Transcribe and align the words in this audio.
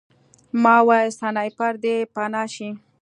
ما 0.63 0.75
وویل 0.87 1.09
سنایپر 1.19 1.73
دی 1.83 1.95
پناه 2.13 2.47
شئ 2.53 2.69